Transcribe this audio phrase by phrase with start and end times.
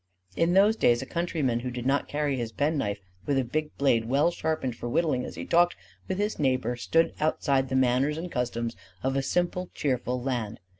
[0.35, 4.05] In those days a countryman who did not carry his penknife with a big blade
[4.05, 5.75] well sharpened for whittling as he talked
[6.07, 10.59] with his neighbor stood outside the manners and customs of a simple cheerful land.